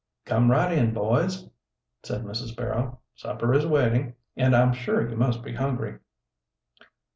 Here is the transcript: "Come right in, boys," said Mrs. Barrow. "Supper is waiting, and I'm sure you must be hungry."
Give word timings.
"Come 0.25 0.49
right 0.49 0.75
in, 0.75 0.95
boys," 0.95 1.47
said 2.01 2.23
Mrs. 2.23 2.55
Barrow. 2.57 2.99
"Supper 3.13 3.53
is 3.53 3.67
waiting, 3.67 4.15
and 4.35 4.55
I'm 4.55 4.73
sure 4.73 5.07
you 5.07 5.15
must 5.15 5.43
be 5.43 5.53
hungry." 5.53 5.99